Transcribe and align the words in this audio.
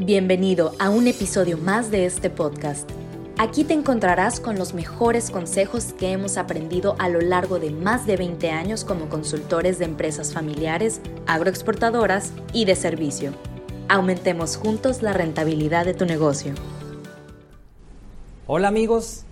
Bienvenido 0.00 0.76
a 0.78 0.90
un 0.90 1.08
episodio 1.08 1.58
más 1.58 1.90
de 1.90 2.06
este 2.06 2.30
podcast. 2.30 2.88
Aquí 3.36 3.64
te 3.64 3.74
encontrarás 3.74 4.38
con 4.38 4.56
los 4.56 4.72
mejores 4.72 5.28
consejos 5.28 5.92
que 5.92 6.12
hemos 6.12 6.36
aprendido 6.36 6.94
a 7.00 7.08
lo 7.08 7.20
largo 7.20 7.58
de 7.58 7.72
más 7.72 8.06
de 8.06 8.16
20 8.16 8.48
años 8.52 8.84
como 8.84 9.08
consultores 9.08 9.80
de 9.80 9.86
empresas 9.86 10.32
familiares, 10.32 11.00
agroexportadoras 11.26 12.32
y 12.52 12.64
de 12.64 12.76
servicio. 12.76 13.32
Aumentemos 13.88 14.56
juntos 14.56 15.02
la 15.02 15.14
rentabilidad 15.14 15.84
de 15.84 15.94
tu 15.94 16.06
negocio. 16.06 16.54
Hola 18.46 18.68
amigos, 18.68 19.24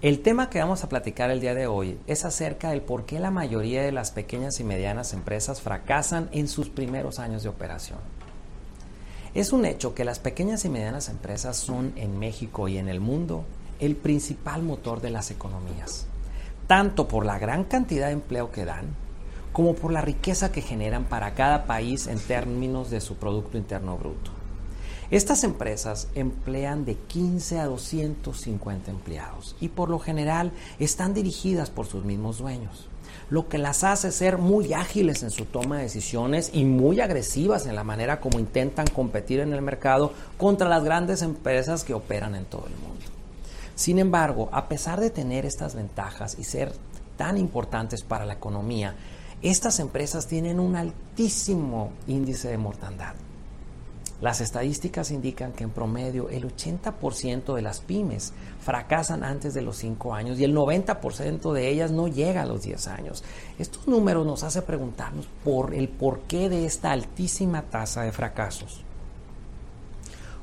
el 0.00 0.20
tema 0.20 0.48
que 0.48 0.58
vamos 0.58 0.84
a 0.84 0.88
platicar 0.88 1.30
el 1.30 1.42
día 1.42 1.54
de 1.54 1.66
hoy 1.66 1.98
es 2.06 2.24
acerca 2.24 2.70
del 2.70 2.80
por 2.80 3.04
qué 3.04 3.20
la 3.20 3.30
mayoría 3.30 3.82
de 3.82 3.92
las 3.92 4.10
pequeñas 4.10 4.58
y 4.58 4.64
medianas 4.64 5.12
empresas 5.12 5.60
fracasan 5.60 6.30
en 6.32 6.48
sus 6.48 6.70
primeros 6.70 7.18
años 7.18 7.42
de 7.42 7.50
operación. 7.50 7.98
Es 9.34 9.52
un 9.52 9.64
hecho 9.64 9.96
que 9.96 10.04
las 10.04 10.20
pequeñas 10.20 10.64
y 10.64 10.68
medianas 10.68 11.08
empresas 11.08 11.56
son 11.56 11.92
en 11.96 12.20
México 12.20 12.68
y 12.68 12.78
en 12.78 12.88
el 12.88 13.00
mundo 13.00 13.44
el 13.80 13.96
principal 13.96 14.62
motor 14.62 15.00
de 15.00 15.10
las 15.10 15.32
economías, 15.32 16.06
tanto 16.68 17.08
por 17.08 17.26
la 17.26 17.40
gran 17.40 17.64
cantidad 17.64 18.06
de 18.06 18.12
empleo 18.12 18.52
que 18.52 18.64
dan, 18.64 18.94
como 19.52 19.74
por 19.74 19.92
la 19.92 20.02
riqueza 20.02 20.52
que 20.52 20.62
generan 20.62 21.06
para 21.06 21.34
cada 21.34 21.64
país 21.66 22.06
en 22.06 22.20
términos 22.20 22.90
de 22.90 23.00
su 23.00 23.16
Producto 23.16 23.58
Interno 23.58 23.98
Bruto. 23.98 24.30
Estas 25.10 25.42
empresas 25.42 26.06
emplean 26.14 26.84
de 26.84 26.94
15 26.94 27.58
a 27.58 27.66
250 27.66 28.92
empleados 28.92 29.56
y 29.60 29.68
por 29.68 29.90
lo 29.90 29.98
general 29.98 30.52
están 30.78 31.12
dirigidas 31.12 31.70
por 31.70 31.86
sus 31.86 32.04
mismos 32.04 32.38
dueños 32.38 32.88
lo 33.30 33.48
que 33.48 33.58
las 33.58 33.84
hace 33.84 34.12
ser 34.12 34.38
muy 34.38 34.72
ágiles 34.72 35.22
en 35.22 35.30
su 35.30 35.44
toma 35.44 35.76
de 35.76 35.84
decisiones 35.84 36.50
y 36.52 36.64
muy 36.64 37.00
agresivas 37.00 37.66
en 37.66 37.74
la 37.74 37.84
manera 37.84 38.20
como 38.20 38.38
intentan 38.38 38.86
competir 38.86 39.40
en 39.40 39.52
el 39.52 39.62
mercado 39.62 40.12
contra 40.36 40.68
las 40.68 40.84
grandes 40.84 41.22
empresas 41.22 41.84
que 41.84 41.94
operan 41.94 42.34
en 42.34 42.44
todo 42.44 42.66
el 42.66 42.76
mundo. 42.76 43.04
Sin 43.74 43.98
embargo, 43.98 44.48
a 44.52 44.68
pesar 44.68 45.00
de 45.00 45.10
tener 45.10 45.44
estas 45.46 45.74
ventajas 45.74 46.36
y 46.38 46.44
ser 46.44 46.72
tan 47.16 47.38
importantes 47.38 48.02
para 48.02 48.26
la 48.26 48.34
economía, 48.34 48.94
estas 49.42 49.80
empresas 49.80 50.26
tienen 50.26 50.60
un 50.60 50.76
altísimo 50.76 51.90
índice 52.06 52.48
de 52.48 52.58
mortandad. 52.58 53.14
Las 54.20 54.40
estadísticas 54.40 55.10
indican 55.10 55.52
que 55.52 55.64
en 55.64 55.70
promedio 55.70 56.28
el 56.30 56.44
80% 56.46 57.54
de 57.54 57.62
las 57.62 57.80
pymes 57.80 58.32
fracasan 58.60 59.24
antes 59.24 59.54
de 59.54 59.62
los 59.62 59.76
5 59.78 60.14
años 60.14 60.38
y 60.38 60.44
el 60.44 60.54
90% 60.54 61.52
de 61.52 61.68
ellas 61.68 61.90
no 61.90 62.08
llega 62.08 62.42
a 62.42 62.46
los 62.46 62.62
10 62.62 62.88
años. 62.88 63.24
Estos 63.58 63.86
números 63.88 64.24
nos 64.24 64.42
hacen 64.44 64.62
preguntarnos 64.62 65.28
por 65.42 65.74
el 65.74 65.88
porqué 65.88 66.48
de 66.48 66.64
esta 66.64 66.92
altísima 66.92 67.62
tasa 67.62 68.02
de 68.02 68.12
fracasos. 68.12 68.82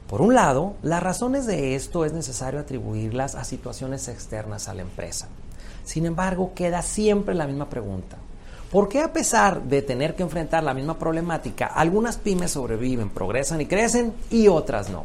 Por 0.08 0.22
un 0.22 0.36
lado, 0.36 0.76
las 0.82 1.02
razones 1.02 1.46
de 1.46 1.74
esto 1.74 2.04
es 2.04 2.12
necesario 2.12 2.60
atribuirlas 2.60 3.36
a 3.36 3.46
situaciones 3.46 4.10
externas 4.10 4.68
a 4.68 4.74
la 4.74 4.82
empresa. 4.82 5.30
Sin 5.86 6.06
embargo, 6.06 6.52
queda 6.54 6.82
siempre 6.82 7.34
la 7.34 7.48
misma 7.48 7.70
pregunta. 7.70 8.18
¿Por 8.72 8.88
qué 8.88 9.02
a 9.02 9.12
pesar 9.12 9.64
de 9.64 9.82
tener 9.82 10.16
que 10.16 10.24
enfrentar 10.24 10.64
la 10.64 10.74
misma 10.74 10.98
problemática, 10.98 11.68
algunas 11.68 12.18
pymes 12.18 12.52
sobreviven, 12.52 13.10
progresan 13.10 13.60
y 13.60 13.66
crecen 13.66 14.14
y 14.30 14.48
otras 14.48 14.90
no? 14.90 15.04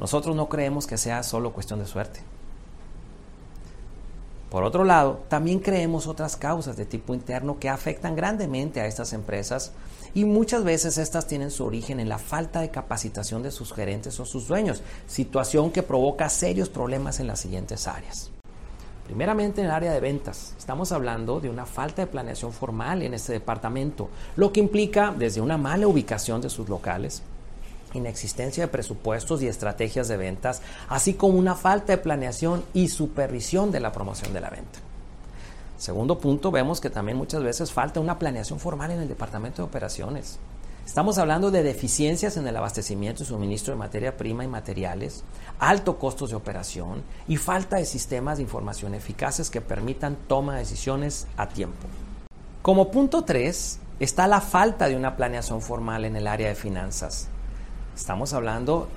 Nosotros 0.00 0.34
no 0.34 0.48
creemos 0.48 0.86
que 0.86 0.96
sea 0.96 1.22
solo 1.22 1.52
cuestión 1.52 1.78
de 1.78 1.86
suerte. 1.86 2.20
Por 4.48 4.64
otro 4.64 4.84
lado, 4.84 5.20
también 5.28 5.58
creemos 5.58 6.06
otras 6.06 6.36
causas 6.36 6.76
de 6.76 6.86
tipo 6.86 7.12
interno 7.12 7.58
que 7.58 7.68
afectan 7.68 8.16
grandemente 8.16 8.80
a 8.80 8.86
estas 8.86 9.12
empresas 9.12 9.72
y 10.14 10.24
muchas 10.24 10.64
veces 10.64 10.96
estas 10.96 11.26
tienen 11.26 11.50
su 11.50 11.64
origen 11.64 12.00
en 12.00 12.08
la 12.08 12.18
falta 12.18 12.60
de 12.60 12.70
capacitación 12.70 13.42
de 13.42 13.50
sus 13.50 13.74
gerentes 13.74 14.18
o 14.20 14.24
sus 14.24 14.48
dueños, 14.48 14.82
situación 15.06 15.70
que 15.70 15.82
provoca 15.82 16.30
serios 16.30 16.70
problemas 16.70 17.20
en 17.20 17.26
las 17.26 17.40
siguientes 17.40 17.86
áreas. 17.86 18.30
Primeramente 19.06 19.60
en 19.60 19.66
el 19.66 19.72
área 19.72 19.92
de 19.92 20.00
ventas. 20.00 20.54
Estamos 20.58 20.90
hablando 20.90 21.38
de 21.38 21.50
una 21.50 21.66
falta 21.66 22.02
de 22.02 22.10
planeación 22.10 22.52
formal 22.52 23.02
en 23.02 23.12
este 23.12 23.32
departamento, 23.32 24.08
lo 24.36 24.50
que 24.50 24.60
implica 24.60 25.14
desde 25.16 25.42
una 25.42 25.58
mala 25.58 25.86
ubicación 25.86 26.40
de 26.40 26.48
sus 26.48 26.68
locales, 26.70 27.22
inexistencia 27.92 28.64
de 28.64 28.72
presupuestos 28.72 29.42
y 29.42 29.46
estrategias 29.46 30.08
de 30.08 30.16
ventas, 30.16 30.62
así 30.88 31.14
como 31.14 31.38
una 31.38 31.54
falta 31.54 31.92
de 31.92 32.02
planeación 32.02 32.64
y 32.72 32.88
supervisión 32.88 33.70
de 33.70 33.80
la 33.80 33.92
promoción 33.92 34.32
de 34.32 34.40
la 34.40 34.50
venta. 34.50 34.78
Segundo 35.76 36.18
punto, 36.18 36.50
vemos 36.50 36.80
que 36.80 36.88
también 36.88 37.18
muchas 37.18 37.42
veces 37.42 37.72
falta 37.72 38.00
una 38.00 38.18
planeación 38.18 38.58
formal 38.58 38.90
en 38.90 39.00
el 39.00 39.08
departamento 39.08 39.60
de 39.60 39.68
operaciones. 39.68 40.38
Estamos 40.86 41.16
hablando 41.16 41.50
de 41.50 41.62
deficiencias 41.62 42.36
en 42.36 42.46
el 42.46 42.56
abastecimiento 42.56 43.22
y 43.22 43.26
suministro 43.26 43.72
de 43.72 43.78
materia 43.78 44.18
prima 44.18 44.44
y 44.44 44.48
materiales, 44.48 45.24
alto 45.58 45.98
costos 45.98 46.28
de 46.28 46.36
operación 46.36 47.02
y 47.26 47.38
falta 47.38 47.76
de 47.76 47.86
sistemas 47.86 48.36
de 48.36 48.42
información 48.42 48.94
eficaces 48.94 49.48
que 49.48 49.62
permitan 49.62 50.16
toma 50.28 50.52
de 50.52 50.58
decisiones 50.60 51.26
a 51.38 51.48
tiempo. 51.48 51.88
Como 52.60 52.90
punto 52.90 53.24
3 53.24 53.78
está 53.98 54.26
la 54.26 54.42
falta 54.42 54.86
de 54.86 54.94
una 54.94 55.16
planeación 55.16 55.62
formal 55.62 56.04
en 56.04 56.16
el 56.16 56.26
área 56.26 56.48
de 56.48 56.54
finanzas. 56.54 57.28
Estamos 57.96 58.34
hablando 58.34 58.88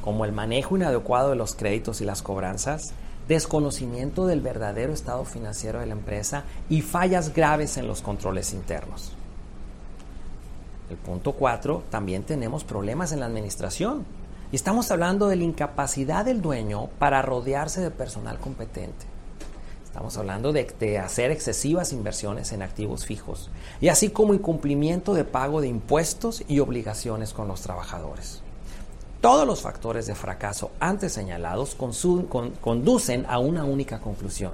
como 0.00 0.24
el 0.24 0.32
manejo 0.32 0.76
inadecuado 0.76 1.30
de 1.30 1.36
los 1.36 1.56
créditos 1.56 2.00
y 2.00 2.04
las 2.04 2.22
cobranzas, 2.22 2.92
desconocimiento 3.26 4.26
del 4.26 4.40
verdadero 4.40 4.92
estado 4.92 5.24
financiero 5.24 5.80
de 5.80 5.86
la 5.86 5.92
empresa 5.92 6.44
y 6.70 6.82
fallas 6.82 7.34
graves 7.34 7.76
en 7.78 7.88
los 7.88 8.00
controles 8.00 8.52
internos. 8.52 9.16
El 10.92 10.98
punto 10.98 11.32
4, 11.32 11.84
también 11.88 12.22
tenemos 12.22 12.64
problemas 12.64 13.12
en 13.12 13.20
la 13.20 13.26
administración. 13.26 14.04
Y 14.52 14.56
estamos 14.56 14.90
hablando 14.90 15.26
de 15.26 15.36
la 15.36 15.44
incapacidad 15.44 16.22
del 16.22 16.42
dueño 16.42 16.90
para 16.98 17.22
rodearse 17.22 17.80
de 17.80 17.90
personal 17.90 18.38
competente. 18.38 19.06
Estamos 19.86 20.18
hablando 20.18 20.52
de, 20.52 20.98
hacer 20.98 21.30
excesivas 21.30 21.94
inversiones 21.94 22.52
en 22.52 22.60
activos 22.60 23.06
fijos 23.06 23.48
y 23.80 23.88
así 23.88 24.10
como 24.10 24.34
incumplimiento 24.34 25.14
de 25.14 25.24
pago 25.24 25.62
de 25.62 25.68
impuestos 25.68 26.44
y 26.46 26.60
obligaciones 26.60 27.32
con 27.32 27.48
los 27.48 27.62
trabajadores. 27.62 28.42
Todos 29.22 29.46
los 29.46 29.62
factores 29.62 30.06
de 30.06 30.14
fracaso 30.14 30.72
antes 30.78 31.14
señalados 31.14 31.74
conducen 31.74 33.24
a 33.30 33.38
una 33.38 33.64
única 33.64 33.98
conclusión 33.98 34.52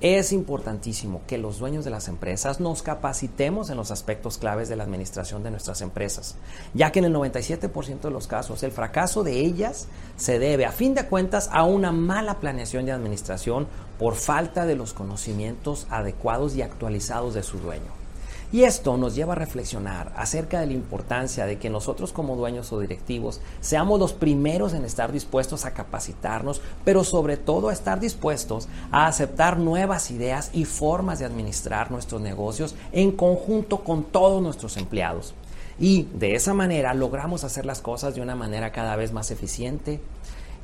es 0.00 0.32
importantísimo 0.32 1.22
que 1.26 1.38
los 1.38 1.58
dueños 1.58 1.84
de 1.84 1.90
las 1.90 2.08
empresas 2.08 2.60
nos 2.60 2.82
capacitemos 2.82 3.70
en 3.70 3.76
los 3.76 3.90
aspectos 3.90 4.38
claves 4.38 4.68
de 4.68 4.76
la 4.76 4.84
administración 4.84 5.42
de 5.42 5.50
nuestras 5.50 5.80
empresas, 5.80 6.36
ya 6.74 6.92
que 6.92 6.98
en 6.98 7.06
el 7.06 7.14
97% 7.14 8.00
de 8.00 8.10
los 8.10 8.26
casos 8.26 8.62
el 8.62 8.72
fracaso 8.72 9.24
de 9.24 9.40
ellas 9.40 9.88
se 10.16 10.38
debe, 10.38 10.66
a 10.66 10.72
fin 10.72 10.94
de 10.94 11.06
cuentas, 11.06 11.48
a 11.52 11.64
una 11.64 11.92
mala 11.92 12.40
planeación 12.40 12.84
de 12.86 12.92
administración 12.92 13.66
por 13.98 14.14
falta 14.14 14.66
de 14.66 14.76
los 14.76 14.92
conocimientos 14.92 15.86
adecuados 15.90 16.54
y 16.56 16.62
actualizados 16.62 17.34
de 17.34 17.42
su 17.42 17.58
dueño. 17.58 18.03
Y 18.52 18.64
esto 18.64 18.96
nos 18.96 19.14
lleva 19.14 19.32
a 19.32 19.36
reflexionar 19.36 20.12
acerca 20.16 20.60
de 20.60 20.66
la 20.66 20.72
importancia 20.74 21.46
de 21.46 21.58
que 21.58 21.70
nosotros 21.70 22.12
como 22.12 22.36
dueños 22.36 22.72
o 22.72 22.78
directivos 22.78 23.40
seamos 23.60 23.98
los 23.98 24.12
primeros 24.12 24.74
en 24.74 24.84
estar 24.84 25.10
dispuestos 25.10 25.64
a 25.64 25.74
capacitarnos, 25.74 26.60
pero 26.84 27.02
sobre 27.02 27.36
todo 27.36 27.68
a 27.68 27.72
estar 27.72 27.98
dispuestos 27.98 28.68
a 28.92 29.06
aceptar 29.06 29.58
nuevas 29.58 30.10
ideas 30.10 30.50
y 30.52 30.64
formas 30.64 31.18
de 31.18 31.24
administrar 31.24 31.90
nuestros 31.90 32.20
negocios 32.20 32.74
en 32.92 33.12
conjunto 33.12 33.82
con 33.82 34.04
todos 34.04 34.42
nuestros 34.42 34.76
empleados. 34.76 35.34
Y 35.78 36.04
de 36.14 36.36
esa 36.36 36.54
manera 36.54 36.94
logramos 36.94 37.42
hacer 37.42 37.66
las 37.66 37.80
cosas 37.80 38.14
de 38.14 38.20
una 38.20 38.36
manera 38.36 38.70
cada 38.70 38.94
vez 38.94 39.12
más 39.12 39.30
eficiente, 39.30 40.00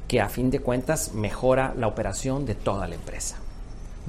que 0.06 0.20
a 0.20 0.28
fin 0.28 0.50
de 0.50 0.60
cuentas 0.60 1.12
mejora 1.14 1.74
la 1.76 1.86
operación 1.86 2.46
de 2.46 2.54
toda 2.54 2.86
la 2.88 2.94
empresa. 2.94 3.36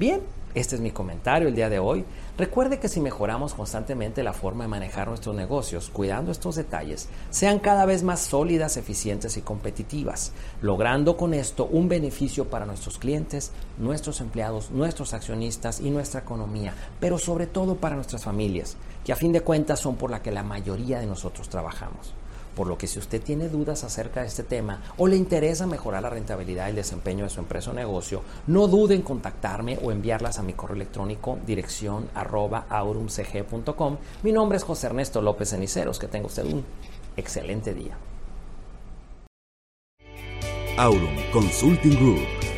Bien, 0.02 0.20
este 0.56 0.74
es 0.74 0.80
mi 0.80 0.90
comentario 0.90 1.46
el 1.46 1.54
día 1.54 1.68
de 1.68 1.78
hoy. 1.78 2.04
Recuerde 2.36 2.80
que 2.80 2.88
si 2.88 3.00
mejoramos 3.00 3.54
constantemente 3.54 4.24
la 4.24 4.32
forma 4.32 4.64
de 4.64 4.68
manejar 4.68 5.06
nuestros 5.06 5.36
negocios, 5.36 5.90
cuidando 5.90 6.32
estos 6.32 6.56
detalles, 6.56 7.08
sean 7.30 7.60
cada 7.60 7.86
vez 7.86 8.02
más 8.02 8.18
sólidas, 8.18 8.76
eficientes 8.76 9.36
y 9.36 9.42
competitivas, 9.42 10.32
logrando 10.60 11.16
con 11.16 11.34
esto 11.34 11.66
un 11.66 11.88
beneficio 11.88 12.50
para 12.50 12.66
nuestros 12.66 12.98
clientes, 12.98 13.52
nuestros 13.78 14.20
empleados, 14.20 14.72
nuestros 14.72 15.14
accionistas 15.14 15.78
y 15.78 15.90
nuestra 15.90 16.22
economía, 16.22 16.74
pero 16.98 17.16
sobre 17.16 17.46
todo 17.46 17.76
para 17.76 17.94
nuestras 17.94 18.24
familias, 18.24 18.76
que 19.04 19.12
a 19.12 19.16
fin 19.16 19.30
de 19.30 19.42
cuentas 19.42 19.78
son 19.78 19.94
por 19.94 20.10
la 20.10 20.20
que 20.20 20.32
la 20.32 20.42
mayoría 20.42 20.98
de 20.98 21.06
nosotros 21.06 21.48
trabajamos. 21.48 22.12
Por 22.56 22.66
lo 22.66 22.76
que 22.76 22.86
si 22.86 22.98
usted 22.98 23.22
tiene 23.22 23.48
dudas 23.48 23.84
acerca 23.84 24.20
de 24.20 24.26
este 24.26 24.42
tema 24.42 24.82
o 24.98 25.06
le 25.06 25.16
interesa 25.16 25.66
mejorar 25.66 26.02
la 26.02 26.10
rentabilidad 26.10 26.66
y 26.66 26.70
el 26.70 26.76
desempeño 26.76 27.24
de 27.24 27.30
su 27.30 27.40
empresa 27.40 27.70
o 27.70 27.74
negocio, 27.74 28.22
no 28.46 28.68
dude 28.68 28.94
en 28.94 29.02
contactarme 29.02 29.78
o 29.82 29.90
enviarlas 29.90 30.38
a 30.38 30.42
mi 30.42 30.52
correo 30.52 30.76
electrónico 30.76 31.38
dirección 31.46 32.08
arroba 32.14 32.66
aurumcg.com. 32.68 33.96
Mi 34.22 34.32
nombre 34.32 34.58
es 34.58 34.64
José 34.64 34.88
Ernesto 34.88 35.22
López 35.22 35.50
Ceniceros. 35.50 35.98
Que 35.98 36.08
tenga 36.08 36.26
usted 36.26 36.44
un 36.44 36.64
excelente 37.16 37.74
día. 37.74 37.96
Aurum 40.78 41.16
Consulting 41.32 41.96
Group 41.96 42.51